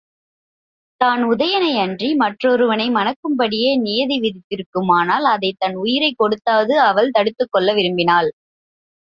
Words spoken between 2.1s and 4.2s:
மற்றொருவனை மணக்கும்படியே நியதி